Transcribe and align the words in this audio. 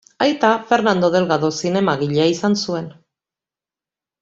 Aita 0.25 0.49
Fernando 0.71 1.09
Delgado 1.17 1.51
zinemagilea 1.65 2.27
izan 2.33 2.59
zuen. 2.65 2.91